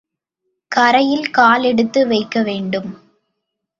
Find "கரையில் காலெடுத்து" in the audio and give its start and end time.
0.71-2.07